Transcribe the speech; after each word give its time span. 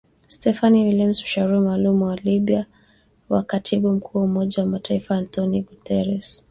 Stephanie 0.27 0.85
Williams 0.87 1.21
mshauri 1.23 1.59
maalum 1.61 2.01
kwa 2.03 2.15
Libya 2.15 2.65
wa 3.29 3.43
katibu 3.43 3.91
mkuu 3.91 4.17
wa 4.19 4.23
Umoja 4.25 4.63
wa 4.63 4.69
Mataifa 4.69 5.15
Antonio 5.17 5.61
Guterres. 5.63 6.39